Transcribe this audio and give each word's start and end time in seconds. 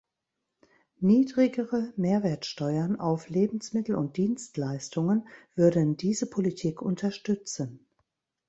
Niedrigere 0.99 1.93
Mehrwertsteuern 1.95 2.99
auf 2.99 3.29
Lebensmittel 3.29 3.93
und 3.93 4.17
Dienstleistungen 4.17 5.27
würden 5.53 5.95
diese 5.95 6.25
Politik 6.27 6.81
unterstützen. 6.81 7.85